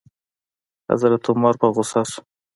حضرت 0.89 1.23
عمر 1.31 1.53
په 1.61 1.67
غوسه 1.73 2.01
شو. 2.11 2.19